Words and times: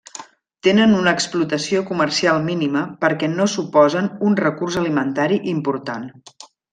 Tenen 0.67 0.93
una 0.99 1.11
explotació 1.17 1.81
comercial 1.89 2.41
mínima 2.49 2.81
perquè 3.05 3.29
no 3.37 3.47
suposen 3.57 4.07
un 4.31 4.39
recurs 4.43 4.79
alimentari 4.85 5.39
important. 5.57 6.09